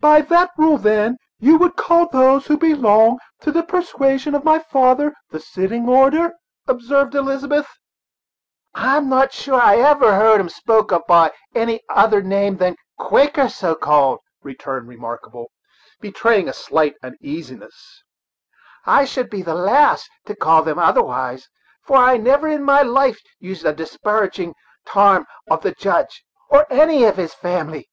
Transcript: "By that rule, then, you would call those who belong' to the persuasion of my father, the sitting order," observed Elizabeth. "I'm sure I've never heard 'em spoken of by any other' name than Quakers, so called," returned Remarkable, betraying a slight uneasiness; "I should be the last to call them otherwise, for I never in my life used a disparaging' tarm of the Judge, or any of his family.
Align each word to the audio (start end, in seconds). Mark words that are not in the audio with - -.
"By 0.00 0.20
that 0.20 0.52
rule, 0.56 0.78
then, 0.78 1.16
you 1.40 1.58
would 1.58 1.74
call 1.74 2.06
those 2.06 2.46
who 2.46 2.56
belong' 2.56 3.18
to 3.40 3.50
the 3.50 3.64
persuasion 3.64 4.32
of 4.36 4.44
my 4.44 4.60
father, 4.60 5.12
the 5.30 5.40
sitting 5.40 5.88
order," 5.88 6.34
observed 6.68 7.12
Elizabeth. 7.16 7.66
"I'm 8.72 9.10
sure 9.30 9.60
I've 9.60 9.78
never 9.78 10.14
heard 10.14 10.38
'em 10.38 10.48
spoken 10.48 10.98
of 10.98 11.06
by 11.08 11.32
any 11.56 11.80
other' 11.88 12.22
name 12.22 12.58
than 12.58 12.76
Quakers, 13.00 13.56
so 13.56 13.74
called," 13.74 14.20
returned 14.44 14.86
Remarkable, 14.86 15.50
betraying 16.00 16.48
a 16.48 16.52
slight 16.52 16.94
uneasiness; 17.02 18.04
"I 18.86 19.04
should 19.04 19.28
be 19.28 19.42
the 19.42 19.54
last 19.56 20.08
to 20.26 20.36
call 20.36 20.62
them 20.62 20.78
otherwise, 20.78 21.48
for 21.84 21.96
I 21.96 22.16
never 22.16 22.46
in 22.46 22.62
my 22.62 22.82
life 22.82 23.18
used 23.40 23.64
a 23.66 23.72
disparaging' 23.72 24.54
tarm 24.86 25.26
of 25.50 25.62
the 25.62 25.72
Judge, 25.72 26.24
or 26.48 26.64
any 26.70 27.02
of 27.02 27.16
his 27.16 27.34
family. 27.34 27.88